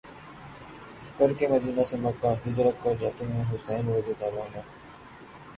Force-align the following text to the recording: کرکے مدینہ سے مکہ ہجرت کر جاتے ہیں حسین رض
کرکے 1.17 1.45
مدینہ 1.47 1.83
سے 1.89 1.97
مکہ 2.03 2.31
ہجرت 2.45 2.75
کر 2.83 2.93
جاتے 3.01 3.23
ہیں 3.31 3.43
حسین 3.51 3.83
رض 3.89 4.07